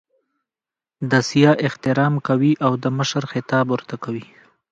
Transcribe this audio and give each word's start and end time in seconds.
د 1.09 1.11
سیاح 1.29 1.55
احترام 1.67 2.13
کوي 2.27 2.53
او 2.65 2.71
د 2.83 2.85
مشر 2.97 3.23
خطاب 3.31 3.65
ورته 3.69 3.95
کوي. 4.03 4.25